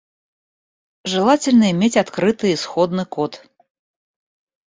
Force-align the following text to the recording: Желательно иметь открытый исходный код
Желательно 1.05 1.69
иметь 1.69 1.95
открытый 1.95 2.55
исходный 2.55 3.05
код 3.05 3.45